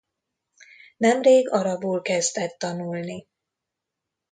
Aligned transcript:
Nemrég 0.97 1.49
arabul 1.49 2.01
kezdett 2.01 2.57
tanulni. 2.57 3.27